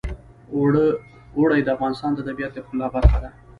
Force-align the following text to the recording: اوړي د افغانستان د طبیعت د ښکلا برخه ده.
اوړي 1.37 1.59
د 1.63 1.67
افغانستان 1.75 2.11
د 2.13 2.19
طبیعت 2.27 2.51
د 2.53 2.57
ښکلا 2.65 2.87
برخه 2.95 3.17
ده. 3.23 3.29